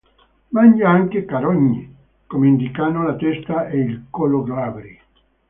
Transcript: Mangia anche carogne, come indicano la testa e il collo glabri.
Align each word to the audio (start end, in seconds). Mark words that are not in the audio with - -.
Mangia 0.49 0.89
anche 0.89 1.25
carogne, 1.25 1.93
come 2.25 2.47
indicano 2.47 3.03
la 3.03 3.15
testa 3.15 3.67
e 3.67 3.77
il 3.77 4.05
collo 4.09 4.41
glabri. 4.41 4.99